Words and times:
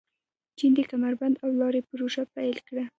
چین 0.57 0.71
د 0.75 0.79
کمربند 0.91 1.35
او 1.43 1.49
لارې 1.59 1.81
پروژه 1.89 2.23
پیل 2.35 2.57
کړه. 2.67 2.83